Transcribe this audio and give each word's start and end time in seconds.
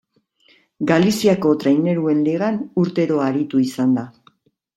Galiziako 0.91 1.51
Traineruen 1.63 2.25
Ligan 2.29 2.59
urtero 2.85 3.21
aritu 3.27 3.63
izan 3.69 3.95
da. 4.01 4.09